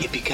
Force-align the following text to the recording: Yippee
Yippee 0.00 0.30